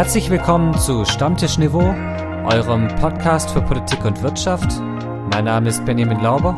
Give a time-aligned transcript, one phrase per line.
[0.00, 1.94] Herzlich willkommen zu Stammtisch Niveau,
[2.46, 4.80] eurem Podcast für Politik und Wirtschaft.
[5.30, 6.54] Mein Name ist Benjamin Lauber.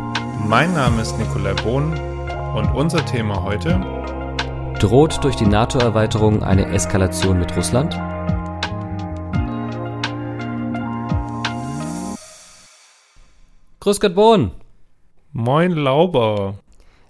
[0.46, 1.92] Mein Name ist Nikolai Bohn
[2.54, 3.80] und unser Thema heute
[4.78, 7.94] Droht durch die NATO-Erweiterung eine Eskalation mit Russland?
[13.80, 14.52] Grüß Gott, Bohn.
[15.32, 16.60] Moin, Lauber.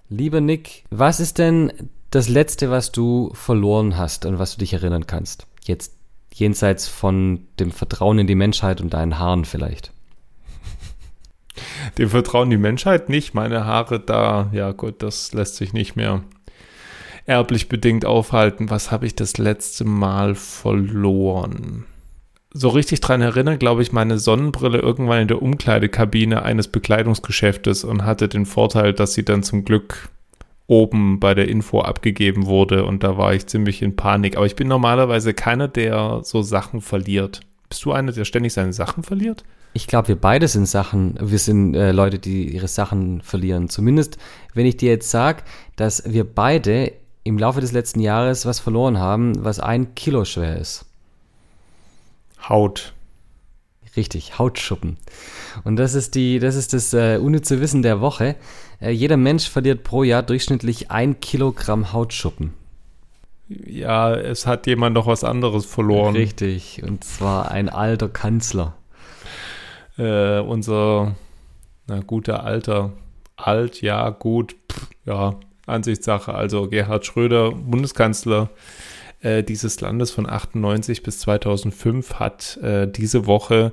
[0.09, 1.71] Lieber Nick, was ist denn
[2.09, 5.45] das Letzte, was du verloren hast und was du dich erinnern kannst?
[5.65, 5.93] Jetzt
[6.33, 9.91] jenseits von dem Vertrauen in die Menschheit und deinen Haaren vielleicht.
[11.97, 13.33] Dem Vertrauen in die Menschheit nicht.
[13.33, 16.23] Meine Haare da, ja gut, das lässt sich nicht mehr
[17.25, 18.69] erblich bedingt aufhalten.
[18.69, 21.85] Was habe ich das letzte Mal verloren?
[22.55, 28.05] So richtig dran erinnern, glaube ich, meine Sonnenbrille irgendwann in der Umkleidekabine eines Bekleidungsgeschäftes und
[28.05, 30.09] hatte den Vorteil, dass sie dann zum Glück
[30.67, 34.37] oben bei der Info abgegeben wurde und da war ich ziemlich in Panik.
[34.37, 37.41] Aber ich bin normalerweise keiner, der so Sachen verliert.
[37.69, 39.43] Bist du einer, der ständig seine Sachen verliert?
[39.73, 43.69] Ich glaube, wir beide sind Sachen, wir sind äh, Leute, die ihre Sachen verlieren.
[43.69, 44.17] Zumindest,
[44.53, 45.43] wenn ich dir jetzt sage,
[45.75, 50.57] dass wir beide im Laufe des letzten Jahres was verloren haben, was ein Kilo schwer
[50.57, 50.85] ist.
[52.47, 52.93] Haut.
[53.95, 54.97] Richtig, Hautschuppen.
[55.63, 58.35] Und das ist die, das ist das äh, unnütze Wissen der Woche.
[58.83, 62.53] Äh, jeder Mensch verliert pro Jahr durchschnittlich ein Kilogramm Hautschuppen.
[63.47, 66.15] Ja, es hat jemand noch was anderes verloren.
[66.15, 68.75] Richtig, und zwar ein alter Kanzler.
[69.97, 71.15] Äh, unser,
[71.87, 72.91] na guter alter,
[73.35, 76.33] alt, ja, gut, pff, ja, Ansichtssache.
[76.33, 78.49] Also Gerhard Schröder, Bundeskanzler
[79.21, 83.71] äh, dieses Landes von 98 bis 2005, hat äh, diese Woche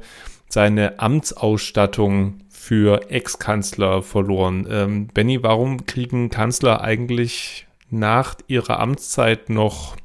[0.49, 4.67] seine Amtsausstattung für Ex-Kanzler verloren.
[4.71, 9.97] Ähm, Benny, warum kriegen Kanzler eigentlich nach ihrer Amtszeit noch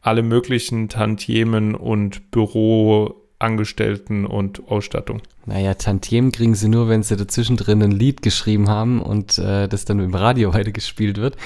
[0.00, 5.22] alle möglichen Tantiemen und Büroangestellten und Ausstattung?
[5.44, 9.66] Naja, Tantiemen kriegen sie nur, wenn sie dazwischen drin ein Lied geschrieben haben und äh,
[9.66, 11.36] das dann im Radio weitergespielt wird.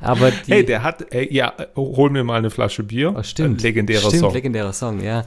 [0.00, 3.14] Aber die, hey, der hat, ey, ja, hol mir mal eine Flasche Bier.
[3.16, 3.62] Oh, stimmt.
[3.62, 4.34] legendärer stimmt, Song.
[4.34, 5.24] legendärer Song, ja.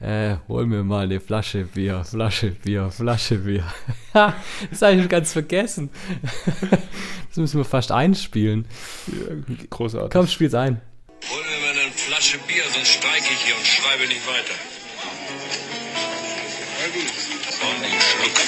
[0.00, 3.64] Äh, hol mir mal eine Flasche Bier, Flasche Bier, Flasche Bier.
[4.14, 4.34] Ha,
[4.70, 5.90] das habe ich ganz vergessen.
[7.28, 8.64] das müssen wir fast einspielen.
[9.68, 10.10] Großartig.
[10.10, 10.80] Komm, spiel's ein.
[11.30, 14.54] Hol mir mal eine Flasche Bier, sonst streike ich hier und schreibe nicht weiter.
[17.60, 18.38] Und einen Schluck.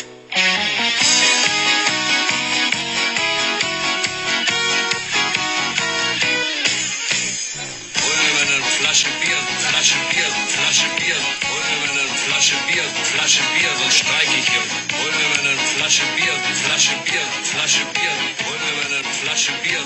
[8.00, 9.36] Hol mir mal eine Flasche Bier,
[9.68, 10.31] Flasche Bier,
[10.72, 11.20] Flasche Bier.
[11.52, 14.64] Hol mir eine Flasche Bier, Flasche Bier, sonst streike ich hier.
[14.96, 16.32] Hol mir eine Flasche Bier,
[16.64, 18.14] Flasche Bier, Flasche Bier.
[18.46, 19.80] Hol mir eine Flasche Bier.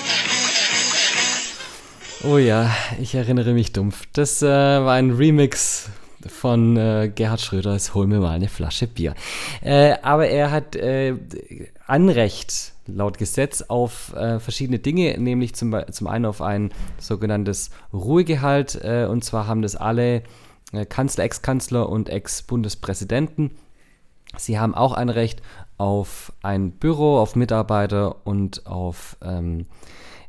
[2.31, 4.05] Oh ja, ich erinnere mich dumpf.
[4.13, 5.89] Das äh, war ein Remix
[6.25, 9.13] von äh, Gerhard Schröders Hol mir mal eine Flasche Bier.
[9.61, 11.15] Äh, aber er hat äh,
[11.85, 18.79] Anrecht laut Gesetz auf äh, verschiedene Dinge, nämlich zum, zum einen auf ein sogenanntes Ruhegehalt.
[18.81, 20.23] Äh, und zwar haben das alle
[20.89, 23.51] Kanzler, Ex-Kanzler und Ex-Bundespräsidenten.
[24.37, 25.41] Sie haben auch ein Recht
[25.77, 29.65] auf ein Büro, auf Mitarbeiter und auf ähm,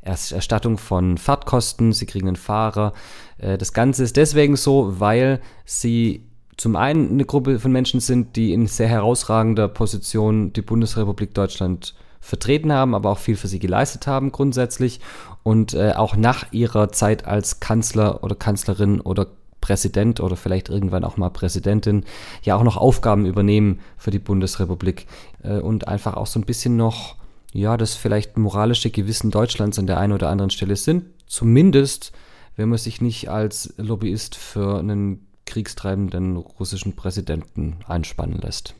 [0.02, 1.92] Erst- Erstattung von Fahrtkosten.
[1.92, 2.92] Sie kriegen einen Fahrer.
[3.38, 6.24] Äh, Das Ganze ist deswegen so, weil sie
[6.56, 11.94] zum einen eine Gruppe von Menschen sind, die in sehr herausragender Position die Bundesrepublik Deutschland
[12.20, 15.00] vertreten haben, aber auch viel für sie geleistet haben grundsätzlich
[15.44, 19.26] und äh, auch nach ihrer Zeit als Kanzler oder Kanzlerin oder
[19.60, 22.04] Präsident oder vielleicht irgendwann auch mal Präsidentin
[22.42, 25.06] ja auch noch Aufgaben übernehmen für die Bundesrepublik
[25.42, 27.16] äh, und einfach auch so ein bisschen noch
[27.52, 32.12] ja das vielleicht moralische Gewissen Deutschlands an der einen oder anderen Stelle sind, zumindest
[32.56, 38.74] wenn man sich nicht als Lobbyist für einen kriegstreibenden russischen Präsidenten einspannen lässt.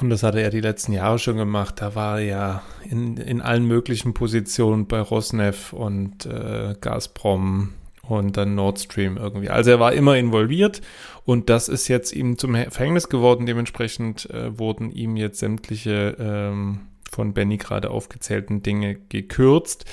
[0.00, 1.74] Und das hat er die letzten Jahre schon gemacht.
[1.78, 7.72] Da war er ja in, in allen möglichen Positionen bei Rosneft und äh, Gazprom
[8.02, 9.50] und dann Nord Stream irgendwie.
[9.50, 10.80] Also er war immer involviert
[11.24, 13.46] und das ist jetzt ihm zum Verhängnis geworden.
[13.46, 16.80] Dementsprechend äh, wurden ihm jetzt sämtliche ähm,
[17.10, 19.84] von Benny gerade aufgezählten Dinge gekürzt.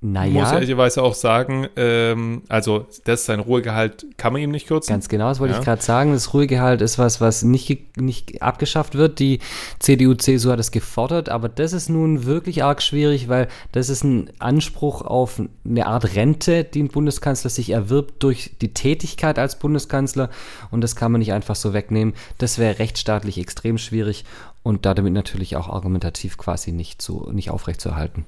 [0.00, 4.92] Muss Naja, ehrlicherweise auch sagen, ähm, also das sein Ruhegehalt kann man ihm nicht kürzen.
[4.92, 5.58] Ganz genau, das wollte Ja.
[5.58, 6.12] ich gerade sagen.
[6.12, 9.18] Das Ruhegehalt ist was, was nicht, nicht abgeschafft wird.
[9.18, 9.40] Die
[9.80, 14.04] CDU, CSU hat es gefordert, aber das ist nun wirklich arg schwierig, weil das ist
[14.04, 19.58] ein Anspruch auf eine Art Rente, die ein Bundeskanzler sich erwirbt durch die Tätigkeit als
[19.58, 20.30] Bundeskanzler
[20.70, 22.14] und das kann man nicht einfach so wegnehmen.
[22.38, 24.24] Das wäre rechtsstaatlich extrem schwierig
[24.62, 28.26] und damit natürlich auch argumentativ quasi nicht, so, nicht aufrechtzuerhalten.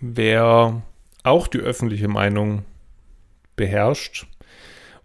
[0.00, 0.82] wer
[1.28, 2.64] auch die öffentliche Meinung
[3.56, 4.26] beherrscht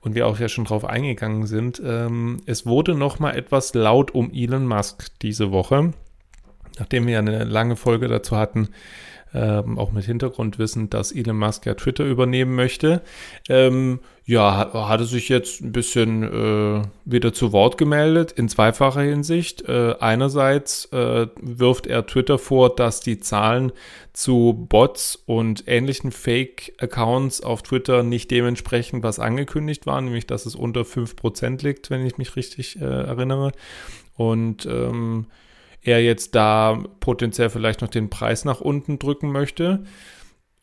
[0.01, 4.11] und wir auch ja schon drauf eingegangen sind, ähm, es wurde noch mal etwas laut
[4.11, 5.93] um Elon Musk diese Woche,
[6.79, 8.69] nachdem wir eine lange Folge dazu hatten,
[9.33, 13.01] ähm, auch mit Hintergrundwissen, dass Elon Musk ja Twitter übernehmen möchte.
[13.49, 19.01] Ähm, ja, hat, hatte sich jetzt ein bisschen äh, wieder zu Wort gemeldet in zweifacher
[19.01, 19.67] Hinsicht.
[19.67, 23.71] Äh, einerseits äh, wirft er Twitter vor, dass die Zahlen
[24.13, 30.55] zu Bots und ähnlichen Fake-Accounts auf Twitter nicht dementsprechend, was angekündigt war, nämlich dass es
[30.55, 33.51] unter 5% liegt, wenn ich mich richtig äh, erinnere.
[34.15, 35.25] Und ähm,
[35.83, 39.83] er jetzt da potenziell vielleicht noch den Preis nach unten drücken möchte.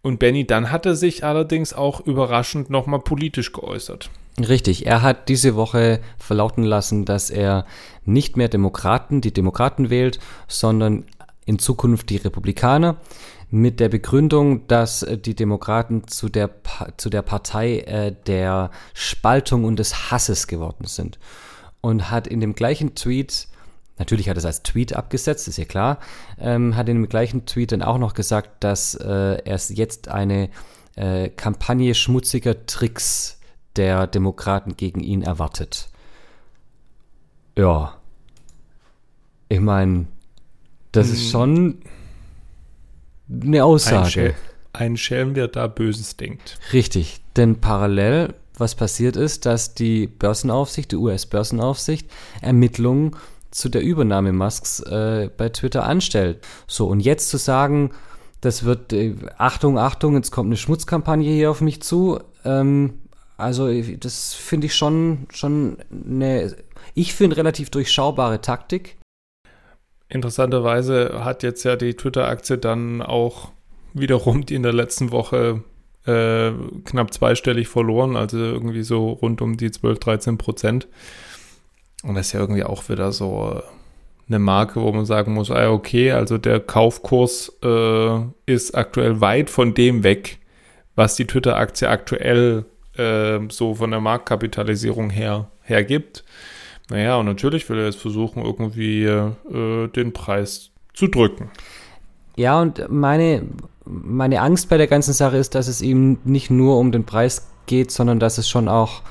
[0.03, 4.11] Und Benny, dann hat er sich allerdings auch überraschend nochmal politisch geäußert.
[4.39, 7.67] Richtig, er hat diese Woche verlauten lassen, dass er
[8.05, 10.19] nicht mehr Demokraten, die Demokraten wählt,
[10.49, 11.05] sondern
[11.45, 12.97] in Zukunft die Republikaner
[13.51, 16.51] mit der Begründung, dass die Demokraten zu der,
[16.97, 21.19] zu der Partei äh, der Spaltung und des Hasses geworden sind.
[21.83, 23.49] Und hat in dem gleichen Tweet
[24.01, 25.99] Natürlich hat er es als Tweet abgesetzt, ist ja klar.
[26.39, 30.49] Ähm, hat in dem gleichen Tweet dann auch noch gesagt, dass äh, er jetzt eine
[30.97, 33.39] äh, Kampagne schmutziger Tricks
[33.77, 35.91] der Demokraten gegen ihn erwartet.
[37.59, 37.99] Ja.
[39.51, 40.07] Ich meine,
[40.93, 41.13] das hm.
[41.13, 41.81] ist schon
[43.29, 43.99] eine Aussage.
[44.01, 44.35] Ein, Schel
[44.73, 46.59] ein Schelm, der da Böses denkt.
[46.73, 52.11] Richtig, denn parallel, was passiert ist, dass die Börsenaufsicht, die US-Börsenaufsicht,
[52.41, 53.15] Ermittlungen
[53.51, 56.47] zu der Übernahme Musks äh, bei Twitter anstellt.
[56.67, 57.93] So, und jetzt zu sagen,
[58.41, 63.01] das wird, äh, Achtung, Achtung, jetzt kommt eine Schmutzkampagne hier auf mich zu, ähm,
[63.37, 63.69] also
[63.99, 66.55] das finde ich schon, schon eine,
[66.95, 68.97] ich finde relativ durchschaubare Taktik.
[70.09, 73.53] Interessanterweise hat jetzt ja die Twitter-Aktie dann auch
[73.95, 75.63] wiederum die in der letzten Woche
[76.07, 76.53] äh,
[76.85, 80.89] knapp zweistellig verloren, also irgendwie so rund um die 12, 13 Prozent.
[82.03, 83.63] Und das ist ja irgendwie auch wieder so
[84.29, 89.51] eine Marke, wo man sagen muss, ah, okay, also der Kaufkurs äh, ist aktuell weit
[89.51, 90.39] von dem weg,
[90.95, 92.65] was die Twitter-Aktie aktuell
[92.97, 96.25] äh, so von der Marktkapitalisierung her hergibt.
[96.91, 101.51] Naja, und natürlich will er jetzt versuchen, irgendwie äh, den Preis zu drücken.
[102.37, 103.43] Ja, und meine,
[103.85, 107.49] meine Angst bei der ganzen Sache ist, dass es ihm nicht nur um den Preis
[107.67, 109.03] geht, sondern dass es schon auch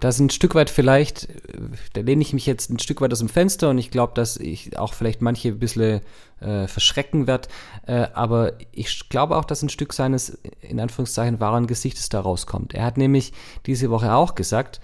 [0.00, 1.28] da ist ein Stück weit vielleicht,
[1.94, 4.36] da lehne ich mich jetzt ein Stück weit aus dem Fenster und ich glaube, dass
[4.36, 6.02] ich auch vielleicht manche ein bisschen
[6.40, 7.48] äh, verschrecken werde.
[7.86, 12.74] Äh, aber ich glaube auch, dass ein Stück seines, in Anführungszeichen, wahren Gesichtes da rauskommt.
[12.74, 13.32] Er hat nämlich
[13.66, 14.80] diese Woche auch gesagt,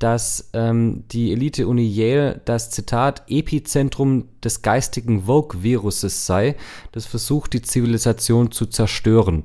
[0.00, 6.56] dass ähm, die Elite-Uni Yale das Zitat Epizentrum des geistigen Vogue-Viruses sei,
[6.90, 9.44] das versucht, die Zivilisation zu zerstören.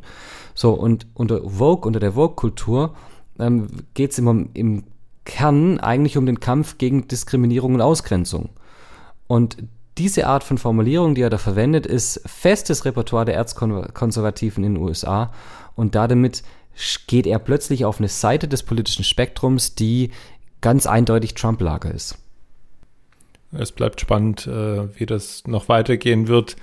[0.56, 2.96] So, und unter Vogue, unter der Vogue-Kultur,
[3.40, 4.84] ähm, geht es im, im
[5.26, 8.50] Kern eigentlich um den Kampf gegen Diskriminierung und Ausgrenzung.
[9.28, 9.58] Und
[9.98, 14.84] diese Art von Formulierung, die er da verwendet, ist festes Repertoire der Erzkonservativen in den
[14.84, 15.32] USA.
[15.76, 16.44] Und damit
[17.08, 20.12] geht er plötzlich auf eine Seite des politischen Spektrums, die
[20.62, 22.18] ganz eindeutig Trump-Lager ist.
[23.52, 26.56] Es bleibt spannend, äh, wie das noch weitergehen wird.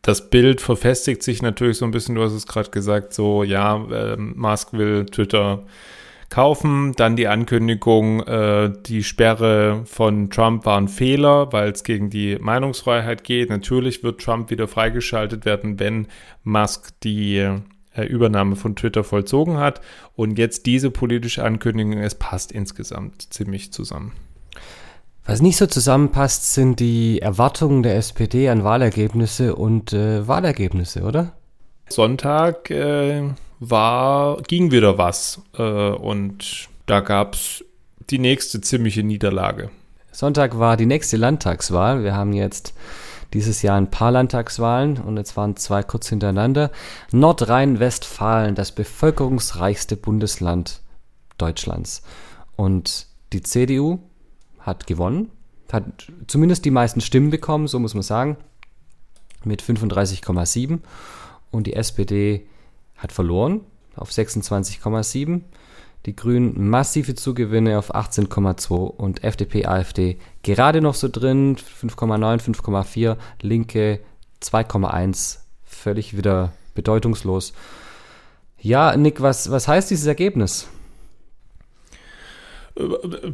[0.00, 3.76] Das Bild verfestigt sich natürlich so ein bisschen, du hast es gerade gesagt, so, ja,
[3.90, 5.62] äh, Musk will Twitter
[6.32, 6.94] kaufen.
[6.96, 12.38] Dann die Ankündigung, äh, die Sperre von Trump war ein Fehler, weil es gegen die
[12.40, 13.50] Meinungsfreiheit geht.
[13.50, 16.08] Natürlich wird Trump wieder freigeschaltet werden, wenn
[16.42, 19.82] Musk die äh, Übernahme von Twitter vollzogen hat.
[20.16, 24.12] Und jetzt diese politische Ankündigung, es passt insgesamt ziemlich zusammen.
[25.26, 31.32] Was nicht so zusammenpasst, sind die Erwartungen der SPD an Wahlergebnisse und äh, Wahlergebnisse, oder?
[31.88, 33.22] Sonntag äh,
[33.70, 35.40] war, ging wieder was.
[35.56, 37.64] Äh, und da gab es
[38.10, 39.70] die nächste ziemliche Niederlage.
[40.10, 42.02] Sonntag war die nächste Landtagswahl.
[42.02, 42.74] Wir haben jetzt
[43.32, 46.70] dieses Jahr ein paar Landtagswahlen und jetzt waren zwei kurz hintereinander.
[47.12, 50.82] Nordrhein-Westfalen, das bevölkerungsreichste Bundesland
[51.38, 52.02] Deutschlands.
[52.56, 54.00] Und die CDU
[54.58, 55.30] hat gewonnen,
[55.72, 55.84] hat
[56.26, 58.36] zumindest die meisten Stimmen bekommen, so muss man sagen,
[59.44, 60.80] mit 35,7.
[61.50, 62.46] Und die SPD
[63.02, 63.60] hat verloren
[63.96, 65.42] auf 26,7.
[66.06, 73.16] Die Grünen massive Zugewinne auf 18,2 und FDP, AfD gerade noch so drin, 5,9, 5,4,
[73.40, 74.00] Linke
[74.42, 77.52] 2,1, völlig wieder bedeutungslos.
[78.58, 80.68] Ja, Nick, was, was heißt dieses Ergebnis?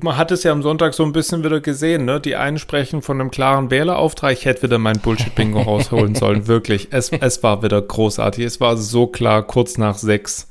[0.00, 2.20] Man hat es ja am Sonntag so ein bisschen wieder gesehen, ne?
[2.20, 4.32] Die einen sprechen von einem klaren Wählerauftrag.
[4.32, 6.88] Ich hätte wieder mein Bullshit-Bingo rausholen sollen, wirklich.
[6.90, 8.44] Es, es war wieder großartig.
[8.44, 10.48] Es war so klar, kurz nach sechs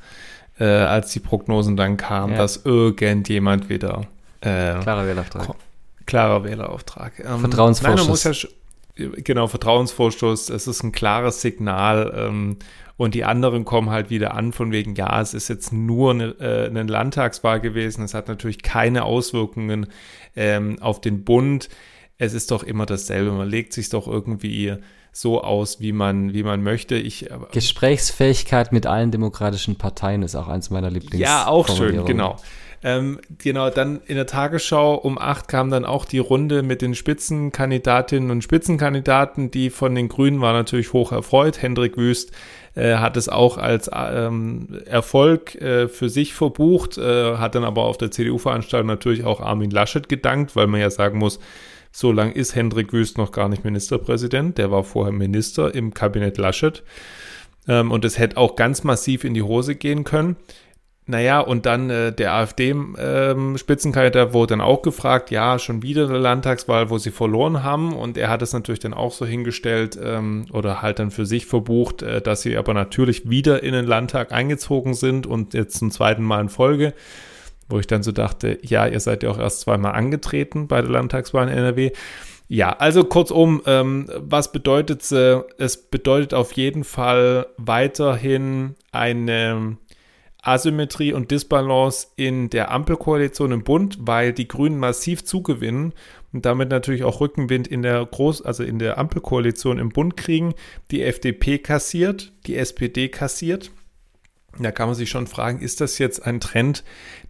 [0.60, 2.39] äh, als die Prognosen dann kamen, Ja.
[2.39, 4.03] dass irgendjemand wieder
[4.41, 5.50] äh, Klarer Wählerauftrag.
[6.06, 7.13] klarer Wählerauftrag.
[7.20, 7.84] Ähm, Vertrauensvorschuss.
[7.98, 12.58] nein, man muss ja, genau, Vertrauensvorschuss, es ist ein klares Signal ähm,
[12.98, 16.36] und die anderen kommen halt wieder an von wegen, ja, es ist jetzt nur eine,
[16.39, 19.88] äh, eine Landtagswahl gewesen, es hat natürlich keine Auswirkungen
[20.36, 21.70] ähm, auf den Bund.
[22.18, 24.74] Es ist doch immer dasselbe, man legt sich doch irgendwie
[25.12, 26.96] so aus, wie man, wie man möchte.
[26.96, 31.22] Ich, äh, Gesprächsfähigkeit mit allen demokratischen Parteien ist auch eins meiner Lieblings.
[31.22, 32.38] Ja, auch schön, genau.
[32.84, 36.93] Ähm, genau, dann in der Tagesschau um 8 kam dann auch die Runde mit den
[36.93, 39.50] Spitzenkandidatinnen und Spitzenkandidaten.
[39.50, 41.62] Die von den Grünen war natürlich hoch erfreut.
[41.62, 42.31] Hendrik Wüst
[42.75, 47.86] äh, hat es auch als ähm, Erfolg äh, für sich verbucht, äh, hat dann aber
[47.86, 51.39] auf der CDU-Veranstaltung natürlich auch Armin Laschet gedankt, weil man ja sagen muss,
[51.91, 54.60] so lang ist Hendrik Wüst noch gar nicht Ministerpräsident.
[54.60, 56.84] Der war vorher Minister im Kabinett Laschet.
[57.67, 60.36] Ähm, und es hätte auch ganz massiv in die Hose gehen können.
[61.10, 66.90] Naja, und dann äh, der AfD-Spitzenkandidat wurde dann auch gefragt, ja, schon wieder eine Landtagswahl,
[66.90, 67.94] wo sie verloren haben.
[67.94, 71.46] Und er hat es natürlich dann auch so hingestellt ähm, oder halt dann für sich
[71.46, 75.92] verbucht, äh, dass sie aber natürlich wieder in den Landtag eingezogen sind und jetzt zum
[75.92, 76.94] zweiten Mal in Folge.
[77.70, 80.92] Wo ich dann so dachte, ja, ihr seid ja auch erst zweimal angetreten bei der
[80.92, 81.92] Landtagswahl in NRW.
[82.50, 85.46] Ja, also kurzum, ähm, was bedeutet sie?
[85.58, 89.78] Es bedeutet auf jeden Fall weiterhin eine
[90.48, 95.94] Asymmetrie und Disbalance in der Ampelkoalition im Bund, weil die Grünen massiv zugewinnen
[96.32, 100.54] und damit natürlich auch Rückenwind in der Groß, also in der Ampelkoalition im Bund kriegen.
[100.89, 103.72] Die FDP kassiert, die SPD kassiert.
[104.58, 106.84] Da kann man sich schon fragen, ist das jetzt ein Trend,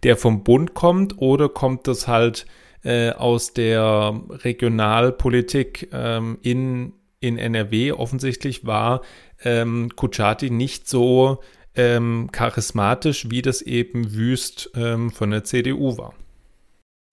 [0.04, 2.46] der vom Bund kommt oder kommt das halt
[2.84, 7.92] äh, aus der Regionalpolitik ähm, in, in NRW?
[7.92, 9.02] Offensichtlich war
[9.42, 11.40] ähm, Kuchati nicht so
[11.78, 16.12] ähm, charismatisch, wie das eben Wüst ähm, von der CDU war.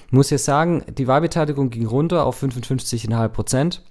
[0.07, 3.83] Ich muss ja sagen, die Wahlbeteiligung ging runter auf 55,5 Prozent.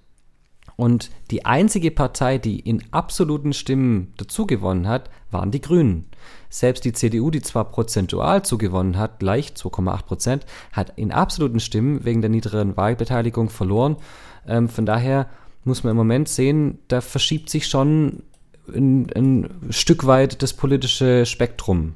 [0.76, 6.06] Und die einzige Partei, die in absoluten Stimmen dazugewonnen hat, waren die Grünen.
[6.48, 12.04] Selbst die CDU, die zwar prozentual zugewonnen hat, leicht 2,8 Prozent, hat in absoluten Stimmen
[12.04, 13.96] wegen der niedrigeren Wahlbeteiligung verloren.
[14.48, 15.28] Ähm, von daher
[15.62, 18.24] muss man im Moment sehen, da verschiebt sich schon
[18.68, 21.94] ein, ein Stück weit das politische Spektrum.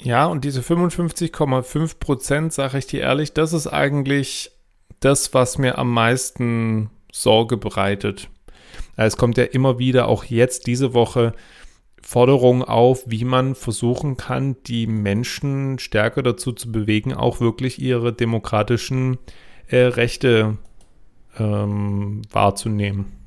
[0.00, 4.50] Ja, und diese 55,5 Prozent, sage ich dir ehrlich, das ist eigentlich
[5.00, 8.28] das, was mir am meisten Sorge bereitet.
[8.96, 11.34] Es kommt ja immer wieder, auch jetzt diese Woche,
[12.00, 18.12] Forderungen auf, wie man versuchen kann, die Menschen stärker dazu zu bewegen, auch wirklich ihre
[18.12, 19.18] demokratischen
[19.68, 20.58] äh, Rechte
[21.38, 23.21] ähm, wahrzunehmen.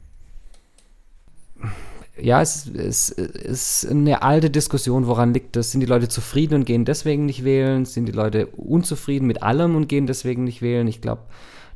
[2.22, 5.72] Ja, es, es, es ist eine alte Diskussion, woran liegt das?
[5.72, 7.86] Sind die Leute zufrieden und gehen deswegen nicht wählen?
[7.86, 10.88] Sind die Leute unzufrieden mit allem und gehen deswegen nicht wählen?
[10.88, 11.24] Ich glaube,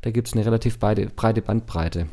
[0.02, 2.08] da gibt es eine relativ beide, breite Bandbreite.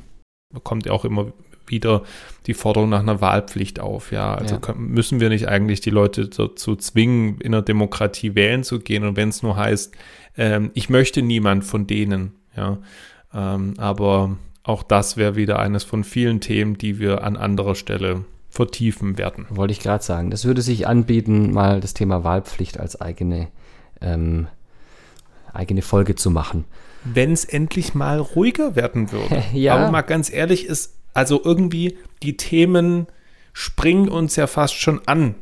[0.64, 1.32] kommt ja auch immer
[1.66, 2.04] wieder
[2.46, 4.12] die Forderung nach einer Wahlpflicht auf.
[4.12, 4.60] Ja, also Ja.
[4.60, 9.04] können, müssen wir nicht eigentlich die Leute dazu zwingen, in einer Demokratie wählen zu gehen
[9.04, 9.94] und wenn es nur heißt,
[10.36, 12.32] ähm, ich möchte niemand von denen.
[12.56, 12.78] Ja,
[13.34, 18.24] ähm, aber auch das wäre wieder eines von vielen Themen, die wir an anderer Stelle
[18.50, 19.46] vertiefen werden.
[19.48, 20.30] Wollte ich gerade sagen.
[20.30, 23.48] Das würde sich anbieten, mal das Thema Wahlpflicht als eigene,
[24.00, 24.48] ähm,
[25.52, 26.64] eigene Folge zu machen.
[27.04, 29.44] Wenn es endlich mal ruhiger werden würde.
[29.52, 29.76] Ja.
[29.76, 33.06] Aber mal ganz ehrlich ist, also irgendwie die Themen
[33.52, 35.36] springen uns ja fast schon an,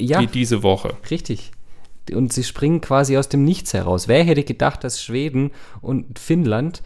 [0.00, 0.96] Ja, wie diese Woche.
[1.10, 1.52] richtig.
[2.12, 4.08] Und sie springen quasi aus dem Nichts heraus.
[4.08, 5.50] Wer hätte gedacht, dass Schweden
[5.80, 6.82] und Finnland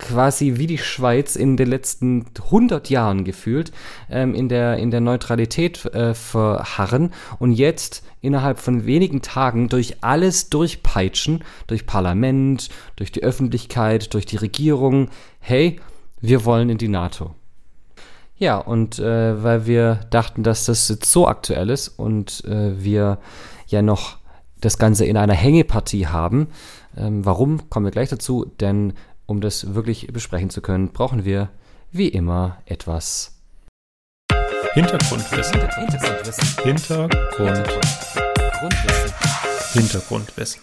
[0.00, 3.70] quasi wie die Schweiz in den letzten 100 Jahren gefühlt
[4.10, 10.02] ähm, in, der, in der Neutralität äh, verharren und jetzt innerhalb von wenigen Tagen durch
[10.02, 15.78] alles durchpeitschen, durch Parlament, durch die Öffentlichkeit, durch die Regierung, hey,
[16.20, 17.34] wir wollen in die NATO.
[18.36, 23.18] Ja, und äh, weil wir dachten, dass das jetzt so aktuell ist und äh, wir
[23.66, 24.16] ja noch
[24.60, 26.48] das Ganze in einer Hängepartie haben,
[26.96, 28.94] ähm, warum, kommen wir gleich dazu, denn
[29.30, 31.50] um das wirklich besprechen zu können, brauchen wir
[31.92, 33.40] wie immer etwas
[34.74, 35.60] Hintergrundwissen.
[35.60, 36.64] Hintergrundwissen.
[36.64, 37.68] Hintergrund.
[38.58, 39.12] Grundwissen.
[39.72, 40.62] Hintergrundwissen.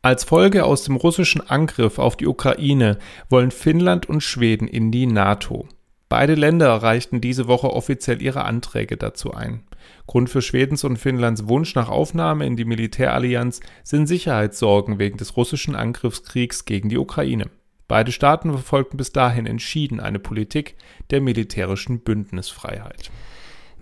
[0.00, 5.06] Als Folge aus dem russischen Angriff auf die Ukraine wollen Finnland und Schweden in die
[5.06, 5.68] NATO.
[6.08, 9.64] Beide Länder reichten diese Woche offiziell ihre Anträge dazu ein.
[10.06, 15.36] Grund für Schwedens und Finnlands Wunsch nach Aufnahme in die Militärallianz sind Sicherheitssorgen wegen des
[15.36, 17.50] russischen Angriffskriegs gegen die Ukraine.
[17.88, 20.76] Beide Staaten verfolgten bis dahin entschieden eine Politik
[21.10, 23.10] der militärischen Bündnisfreiheit.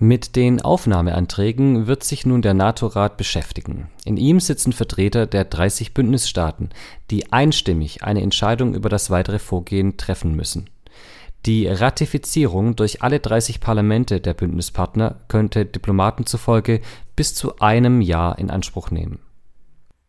[0.00, 3.90] Mit den Aufnahmeanträgen wird sich nun der NATO-Rat beschäftigen.
[4.04, 6.70] In ihm sitzen Vertreter der 30 Bündnisstaaten,
[7.10, 10.70] die einstimmig eine Entscheidung über das weitere Vorgehen treffen müssen.
[11.46, 16.80] Die Ratifizierung durch alle 30 Parlamente der Bündnispartner könnte Diplomaten zufolge
[17.16, 19.20] bis zu einem Jahr in Anspruch nehmen.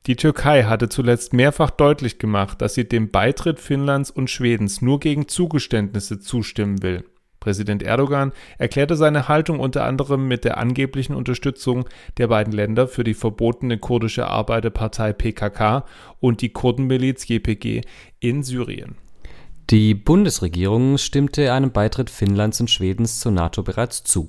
[0.07, 4.99] Die Türkei hatte zuletzt mehrfach deutlich gemacht, dass sie dem Beitritt Finnlands und Schwedens nur
[4.99, 7.05] gegen Zugeständnisse zustimmen will.
[7.39, 13.03] Präsident Erdogan erklärte seine Haltung unter anderem mit der angeblichen Unterstützung der beiden Länder für
[13.03, 15.85] die verbotene kurdische Arbeiterpartei PKK
[16.19, 17.81] und die Kurdenmiliz JPG
[18.19, 18.97] in Syrien.
[19.69, 24.27] Die Bundesregierung stimmte einem Beitritt Finnlands und Schwedens zur NATO bereits zu.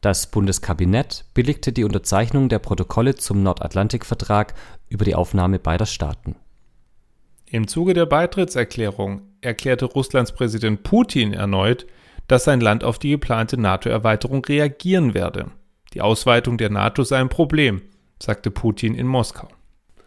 [0.00, 4.54] Das Bundeskabinett billigte die Unterzeichnung der Protokolle zum Nordatlantikvertrag
[4.88, 6.36] über die Aufnahme beider Staaten.
[7.44, 11.86] Im Zuge der Beitrittserklärung erklärte Russlands Präsident Putin erneut,
[12.26, 15.50] dass sein Land auf die geplante NATO-Erweiterung reagieren werde.
[15.92, 17.82] Die Ausweitung der NATO sei ein Problem,
[18.22, 19.48] sagte Putin in Moskau.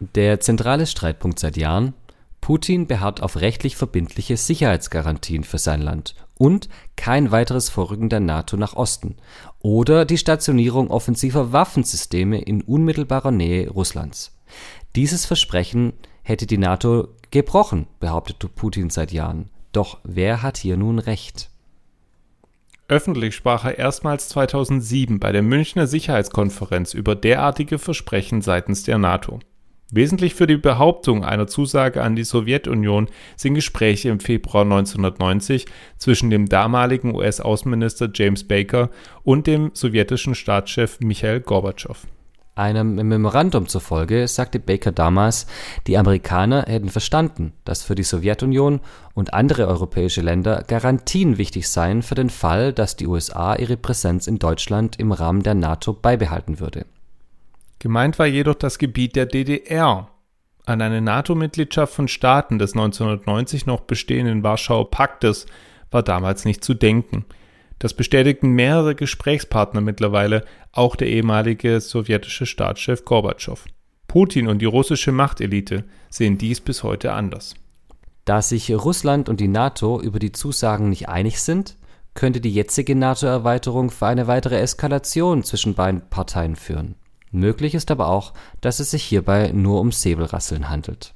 [0.00, 1.94] Der zentrale Streitpunkt seit Jahren
[2.42, 8.56] Putin beharrt auf rechtlich verbindliche Sicherheitsgarantien für sein Land und kein weiteres Vorrücken der NATO
[8.56, 9.16] nach Osten
[9.60, 14.36] oder die Stationierung offensiver Waffensysteme in unmittelbarer Nähe Russlands.
[14.96, 15.92] Dieses Versprechen
[16.24, 19.48] hätte die NATO gebrochen, behauptete Putin seit Jahren.
[19.70, 21.48] Doch wer hat hier nun recht?
[22.88, 29.38] Öffentlich sprach er erstmals 2007 bei der Münchner Sicherheitskonferenz über derartige Versprechen seitens der NATO.
[29.94, 35.66] Wesentlich für die Behauptung einer Zusage an die Sowjetunion sind Gespräche im Februar 1990
[35.98, 38.88] zwischen dem damaligen US-Außenminister James Baker
[39.22, 42.06] und dem sowjetischen Staatschef Michail Gorbatschow.
[42.54, 45.46] Einem Memorandum zufolge sagte Baker damals,
[45.86, 48.80] die Amerikaner hätten verstanden, dass für die Sowjetunion
[49.12, 54.26] und andere europäische Länder Garantien wichtig seien für den Fall, dass die USA ihre Präsenz
[54.26, 56.86] in Deutschland im Rahmen der NATO beibehalten würde.
[57.82, 60.08] Gemeint war jedoch das Gebiet der DDR.
[60.64, 65.46] An eine NATO-Mitgliedschaft von Staaten des 1990 noch bestehenden Warschauer Paktes
[65.90, 67.24] war damals nicht zu denken–
[67.82, 73.64] das bestätigten mehrere Gesprächspartner mittlerweile, auch der ehemalige sowjetische Staatschef Gorbatschow.
[74.06, 77.56] Putin und die russische Machtelite sehen dies bis heute anders.
[78.24, 81.76] Da sich Russland und die NATO über die Zusagen nicht einig sind,
[82.14, 86.94] könnte die jetzige NATO-Erweiterung für eine weitere Eskalation zwischen beiden Parteien führen.
[87.34, 91.14] Möglich ist aber auch, dass es sich hierbei nur um Säbelrasseln handelt.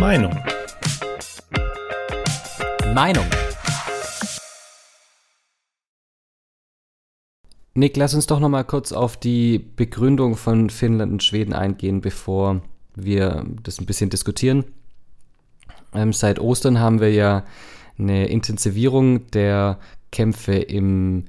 [0.00, 0.34] Meinung
[2.94, 3.26] Meinung
[7.74, 12.00] Nick, lass uns doch noch mal kurz auf die Begründung von Finnland und Schweden eingehen,
[12.00, 12.62] bevor
[12.94, 14.64] wir das ein bisschen diskutieren.
[15.94, 17.44] Ähm, seit Ostern haben wir ja
[17.98, 19.78] eine Intensivierung der
[20.10, 21.26] Kämpfe im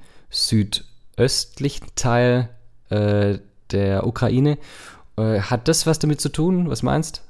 [1.16, 2.50] südöstlichen Teil
[2.90, 3.38] äh,
[3.70, 4.58] der Ukraine.
[5.16, 6.68] Äh, hat das was damit zu tun?
[6.68, 7.22] Was meinst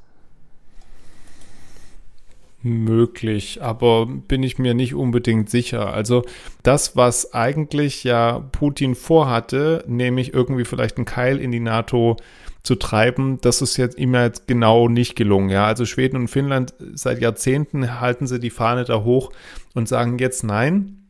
[2.65, 5.93] möglich, aber bin ich mir nicht unbedingt sicher.
[5.93, 6.25] Also
[6.63, 12.17] das, was eigentlich ja Putin vorhatte, nämlich irgendwie vielleicht einen Keil in die NATO
[12.63, 15.51] zu treiben, das ist jetzt ihm jetzt genau nicht gelungen.
[15.51, 19.31] Ja, also Schweden und Finnland seit Jahrzehnten halten sie die Fahne da hoch
[19.75, 21.04] und sagen jetzt nein.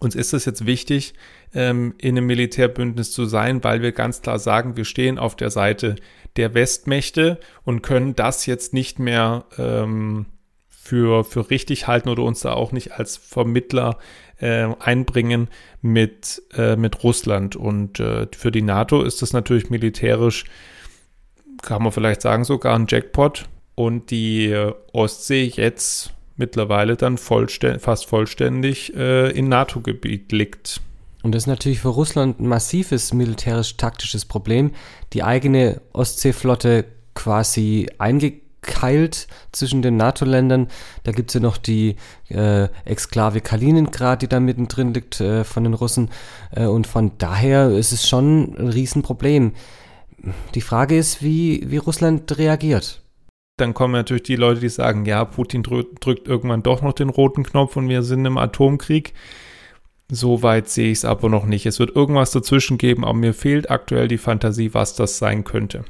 [0.00, 1.14] Uns ist es jetzt wichtig,
[1.54, 5.50] ähm, in einem Militärbündnis zu sein, weil wir ganz klar sagen, wir stehen auf der
[5.50, 5.96] Seite
[6.36, 10.26] der Westmächte und können das jetzt nicht mehr ähm,
[10.68, 13.98] für, für richtig halten oder uns da auch nicht als Vermittler
[14.38, 15.48] äh, einbringen
[15.80, 17.56] mit, äh, mit Russland.
[17.56, 20.44] Und äh, für die NATO ist das natürlich militärisch,
[21.62, 23.48] kann man vielleicht sagen, sogar ein Jackpot.
[23.74, 30.80] Und die äh, Ostsee jetzt mittlerweile dann vollständ fast vollständig äh, in NATO-Gebiet liegt.
[31.22, 34.72] Und das ist natürlich für Russland ein massives militärisch-taktisches Problem,
[35.12, 40.68] die eigene Ostseeflotte quasi eingekauft keilt zwischen den NATO-Ländern.
[41.04, 41.96] Da gibt es ja noch die
[42.28, 46.10] äh, Exklave Kaliningrad, die da mittendrin liegt äh, von den Russen.
[46.50, 49.52] Äh, und von daher ist es schon ein Riesenproblem.
[50.54, 53.02] Die Frage ist, wie, wie Russland reagiert.
[53.56, 57.44] Dann kommen natürlich die Leute, die sagen, ja, Putin drückt irgendwann doch noch den roten
[57.44, 59.14] Knopf und wir sind im Atomkrieg.
[60.10, 61.64] So weit sehe ich es aber noch nicht.
[61.64, 65.84] Es wird irgendwas dazwischen geben, aber mir fehlt aktuell die Fantasie, was das sein könnte.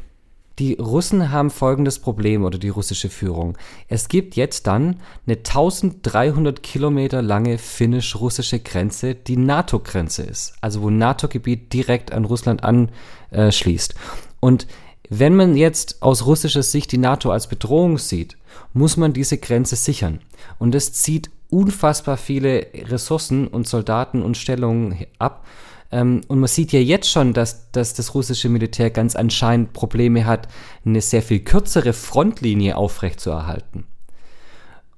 [0.60, 3.58] Die Russen haben folgendes Problem oder die russische Führung.
[3.88, 10.54] Es gibt jetzt dann eine 1300 Kilometer lange finnisch-russische Grenze, die NATO-Grenze ist.
[10.60, 13.96] Also wo NATO-Gebiet direkt an Russland anschließt.
[14.38, 14.68] Und
[15.08, 18.36] wenn man jetzt aus russischer Sicht die NATO als Bedrohung sieht,
[18.72, 20.20] muss man diese Grenze sichern.
[20.58, 25.46] Und es zieht unfassbar viele Ressourcen und Soldaten und Stellungen ab.
[25.92, 30.26] Ähm, und man sieht ja jetzt schon, dass, dass das russische Militär ganz anscheinend Probleme
[30.26, 30.48] hat,
[30.84, 33.84] eine sehr viel kürzere Frontlinie aufrechtzuerhalten.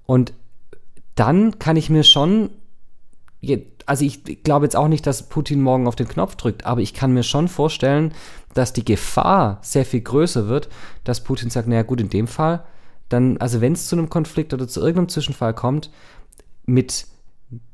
[0.07, 0.33] Und
[1.17, 2.51] dann kann ich mir schon,
[3.87, 6.93] also ich glaube jetzt auch nicht, dass Putin morgen auf den Knopf drückt, aber ich
[6.93, 8.13] kann mir schon vorstellen,
[8.55, 10.69] dass die Gefahr sehr viel größer wird,
[11.05, 12.65] dass Putin sagt, naja gut, in dem Fall,
[13.09, 15.91] dann, also wenn es zu einem Konflikt oder zu irgendeinem Zwischenfall kommt,
[16.65, 17.07] mit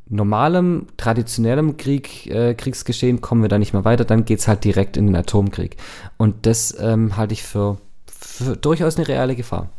[0.08, 4.64] normalem, traditionellem Krieg, äh, Kriegsgeschehen kommen wir da nicht mehr weiter, dann geht es halt
[4.64, 5.76] direkt in den Atomkrieg.
[6.18, 9.70] Und das ähm, halte ich für, für, durchaus eine reale Gefahr.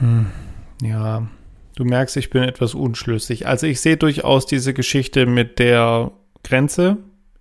[0.00, 0.26] Hm,
[0.82, 1.26] ja,
[1.76, 3.46] du merkst, ich bin etwas unschlüssig.
[3.46, 6.10] Also ich sehe durchaus diese Geschichte mit der
[6.42, 6.96] Grenze.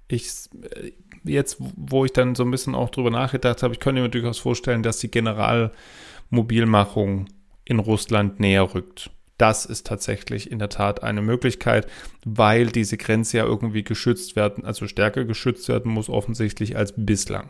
[0.08, 0.30] Ich
[0.76, 0.92] äh,
[1.26, 4.38] jetzt, wo ich dann so ein bisschen auch drüber nachgedacht habe, ich könnte mir durchaus
[4.38, 7.26] vorstellen, dass die Generalmobilmachung
[7.66, 9.10] in Russland näher rückt.
[9.38, 11.88] Das ist tatsächlich in der Tat eine Möglichkeit,
[12.24, 17.50] weil diese Grenze ja irgendwie geschützt werden, also stärker geschützt werden muss offensichtlich als bislang.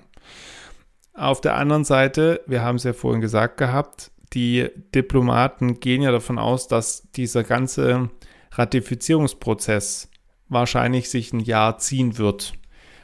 [1.14, 6.12] Auf der anderen Seite, wir haben es ja vorhin gesagt gehabt, die Diplomaten gehen ja
[6.12, 8.10] davon aus, dass dieser ganze
[8.52, 10.10] Ratifizierungsprozess
[10.50, 12.54] wahrscheinlich sich ein Jahr ziehen wird.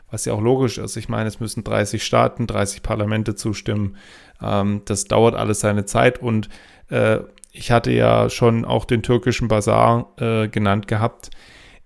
[0.10, 0.98] Was ja auch logisch ist.
[0.98, 3.96] Ich meine, es müssen 30 Staaten, 30 Parlamente zustimmen.
[4.42, 6.50] Ähm, das dauert alles seine Zeit und
[6.90, 7.20] äh,
[7.54, 11.32] ich hatte ja schon auch den türkischen Bazar äh, genannt gehabt.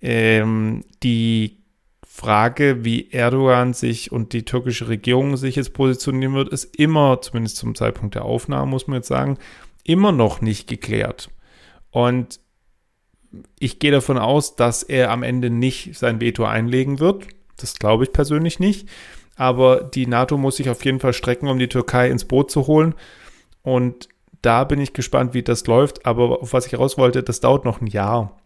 [0.01, 1.64] Ähm, die
[2.15, 7.57] Frage, wie Erdogan sich und die türkische Regierung sich jetzt positionieren wird, ist immer, zumindest
[7.57, 9.37] zum Zeitpunkt der Aufnahme, muss man jetzt sagen,
[9.83, 11.29] immer noch nicht geklärt.
[11.91, 12.39] Und
[13.59, 17.27] ich gehe davon aus, dass er am Ende nicht sein Veto einlegen wird.
[17.57, 18.87] Das glaube ich persönlich nicht.
[19.35, 22.65] Aber die NATO muss sich auf jeden Fall strecken, um die Türkei ins Boot zu
[22.65, 22.95] holen.
[23.61, 24.07] Und
[24.41, 26.05] da bin ich gespannt, wie das läuft.
[26.05, 28.39] Aber auf was ich raus wollte, das dauert noch ein Jahr.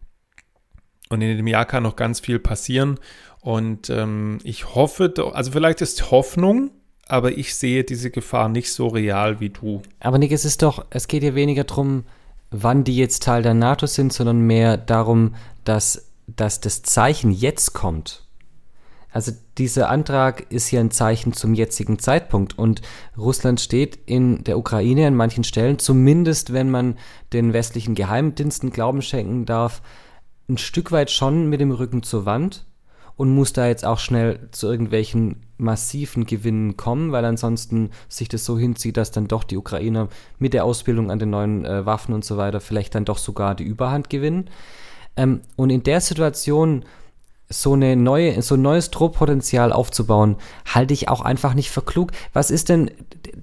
[1.09, 2.99] Und in dem Jahr kann noch ganz viel passieren.
[3.41, 6.71] Und ähm, ich hoffe, also vielleicht ist Hoffnung,
[7.07, 9.81] aber ich sehe diese Gefahr nicht so real wie du.
[9.99, 12.03] Aber Nick, es ist doch, es geht ja weniger darum,
[12.51, 17.73] wann die jetzt Teil der NATO sind, sondern mehr darum, dass, dass das Zeichen jetzt
[17.73, 18.23] kommt.
[19.11, 22.83] Also dieser Antrag ist ja ein Zeichen zum jetzigen Zeitpunkt und
[23.17, 26.95] Russland steht in der Ukraine an manchen Stellen, zumindest wenn man
[27.33, 29.81] den westlichen Geheimdiensten Glauben schenken darf,
[30.47, 32.65] ein Stück weit schon mit dem Rücken zur Wand
[33.19, 38.45] und muss da jetzt auch schnell zu irgendwelchen massiven Gewinnen kommen, weil ansonsten sich das
[38.45, 42.13] so hinzieht, dass dann doch die Ukrainer mit der Ausbildung an den neuen äh, Waffen
[42.13, 44.49] und so weiter vielleicht dann doch sogar die Überhand gewinnen.
[45.17, 46.85] Ähm, und in der Situation
[47.49, 52.13] so eine neue, so ein neues Drohpotenzial aufzubauen, halte ich auch einfach nicht für klug.
[52.31, 52.89] Was ist denn,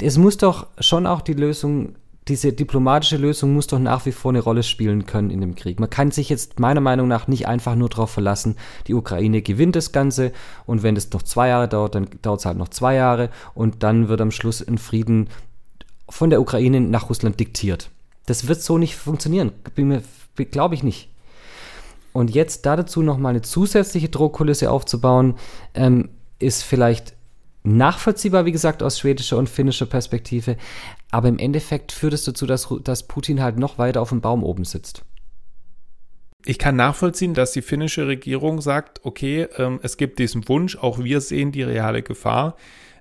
[0.00, 1.96] es muss doch schon auch die Lösung,
[2.28, 5.78] diese diplomatische Lösung muss doch nach wie vor eine Rolle spielen können in dem Krieg.
[5.78, 8.56] Man kann sich jetzt meiner Meinung nach nicht einfach nur darauf verlassen,
[8.88, 10.32] die Ukraine gewinnt das Ganze
[10.66, 13.82] und wenn es noch zwei Jahre dauert, dann dauert es halt noch zwei Jahre und
[13.84, 15.28] dann wird am Schluss ein Frieden
[16.08, 17.90] von der Ukraine nach Russland diktiert.
[18.26, 19.52] Das wird so nicht funktionieren,
[20.50, 21.08] glaube ich nicht.
[22.12, 25.34] Und jetzt dazu nochmal eine zusätzliche Drohkulisse aufzubauen,
[25.74, 26.08] ähm,
[26.38, 27.15] ist vielleicht
[27.66, 30.56] nachvollziehbar, wie gesagt, aus schwedischer und finnischer Perspektive.
[31.10, 34.44] Aber im Endeffekt führt es dazu, dass, dass Putin halt noch weiter auf dem Baum
[34.44, 35.04] oben sitzt.
[36.44, 41.02] Ich kann nachvollziehen, dass die finnische Regierung sagt, okay, ähm, es gibt diesen Wunsch, auch
[41.02, 42.56] wir sehen die reale Gefahr.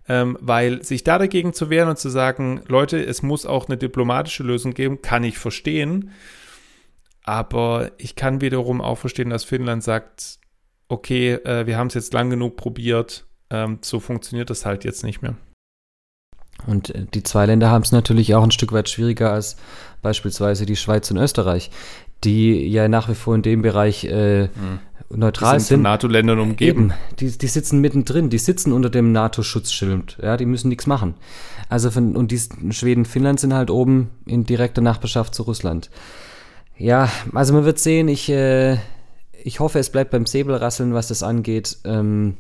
[0.08, 3.78] Ähm, weil sich da dagegen zu wehren und zu sagen, Leute, es muss auch eine
[3.78, 6.12] diplomatische Lösung geben, kann ich verstehen.
[7.24, 10.38] Aber ich kann wiederum auch verstehen, dass Finnland sagt,
[10.88, 15.04] okay, äh, wir haben es jetzt lang genug probiert, ähm, so funktioniert das halt jetzt
[15.04, 15.36] nicht mehr.
[16.68, 19.58] Und äh, die zwei Länder haben es natürlich auch ein Stück weit schwieriger als
[20.02, 21.72] beispielsweise die Schweiz und Österreich,
[22.24, 24.80] die ja nach wie vor in dem Bereich äh, mhm.
[25.10, 25.68] neutral die sind.
[25.68, 25.82] sind.
[25.84, 26.86] NATO-Ländern umgeben.
[26.86, 31.16] Eben, die, die sitzen mittendrin, die sitzen unter dem NATO-Schutzschild, ja, die müssen nichts machen.
[31.70, 32.40] Also von, und die
[32.72, 35.90] Schweden, Finnland sind halt oben in direkter Nachbarschaft zu Russland.
[36.78, 38.78] Ja, also man wird sehen, ich, äh,
[39.44, 41.78] ich hoffe, es bleibt beim Säbelrasseln, was das angeht.
[41.86, 42.38] Ähm,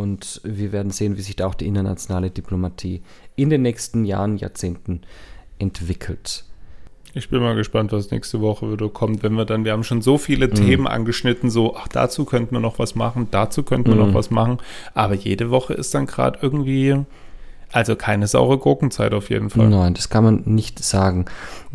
[0.00, 3.02] und wir werden sehen, wie sich da auch die internationale Diplomatie
[3.36, 5.02] in den nächsten Jahren, Jahrzehnten
[5.58, 6.44] entwickelt.
[7.12, 10.00] Ich bin mal gespannt, was nächste Woche wieder kommt, wenn wir dann, wir haben schon
[10.00, 10.54] so viele mm.
[10.54, 14.30] Themen angeschnitten, so, ach, dazu könnten wir noch was machen, dazu könnten wir noch was
[14.30, 14.56] machen,
[14.94, 16.96] aber jede Woche ist dann gerade irgendwie
[17.70, 19.68] also keine saure Gurkenzeit auf jeden Fall.
[19.68, 21.26] Nein, das kann man nicht sagen.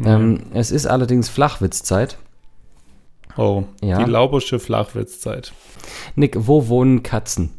[0.04, 2.18] Ähm, es ist allerdings Flachwitzzeit.
[3.38, 4.04] Oh, ja.
[4.04, 5.54] die Laubersche Flachwitzzeit.
[6.16, 7.52] Nick, wo wohnen Katzen?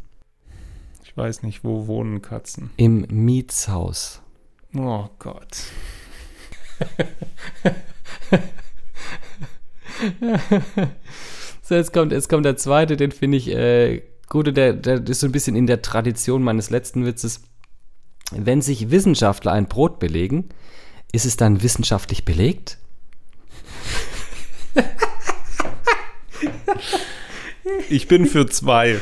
[1.16, 2.68] Ich weiß nicht, wo wohnen Katzen?
[2.76, 4.20] Im Mietshaus.
[4.76, 5.57] Oh Gott.
[11.62, 15.09] so, jetzt kommt, jetzt kommt der zweite, den finde ich äh, gut und der, der
[15.09, 17.40] ist so ein bisschen in der Tradition meines letzten Witzes.
[18.33, 20.50] Wenn sich Wissenschaftler ein Brot belegen,
[21.12, 22.76] ist es dann wissenschaftlich belegt?
[27.88, 29.00] Ich bin für zwei.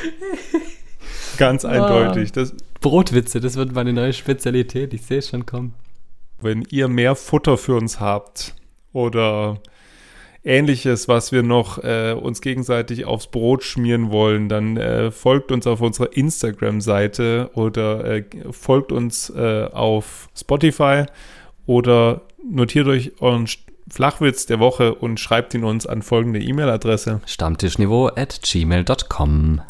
[1.38, 2.32] Ganz eindeutig.
[2.32, 4.94] Das, Brotwitze, das wird meine neue Spezialität.
[4.94, 5.74] Ich sehe es schon kommen.
[6.40, 8.54] wenn ihr mehr Futter für uns habt
[8.92, 9.60] oder
[10.44, 15.66] ähnliches, was wir noch äh, uns gegenseitig aufs Brot schmieren wollen, dann äh, folgt uns
[15.66, 21.04] auf unserer Instagram-Seite oder äh, folgt uns äh, auf Spotify
[21.66, 23.48] oder notiert euch euren
[23.88, 27.20] Flachwitz der Woche und schreibt ihn uns an folgende E-Mail-Adresse.
[27.26, 29.62] Stammtischniveau at gmail.com.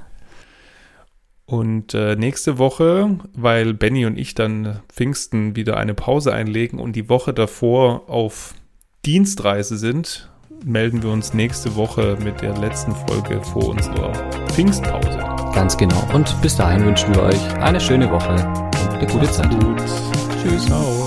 [1.47, 6.97] Und äh, nächste Woche, weil Benny und ich dann Pfingsten wieder eine Pause einlegen und
[6.97, 8.55] die Woche davor auf
[9.05, 10.31] Dienstreise sind,
[10.65, 14.13] melden wir uns nächste Woche mit der letzten Folge vor unserer
[14.49, 15.19] Pfingstpause.
[15.55, 16.03] Ganz genau.
[16.15, 19.51] Und bis dahin wünschen wir euch eine schöne Woche und eine gute Zeit.
[19.63, 19.83] Gut.
[20.43, 20.65] Tschüss.
[20.65, 21.04] Ciao.